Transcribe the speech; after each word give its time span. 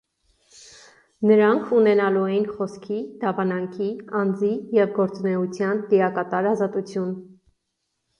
Նրանք 1.31 1.67
ունենալու 1.79 2.23
էին 2.29 2.47
խոսքի, 2.53 2.97
դավանանքի, 3.23 3.89
անձի 4.21 4.49
և 4.79 4.95
գործունեության 4.95 5.85
լիակատար 5.93 6.49
ազատություն։ 6.53 7.13